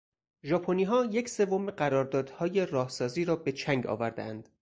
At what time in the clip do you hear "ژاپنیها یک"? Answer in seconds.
0.43-1.29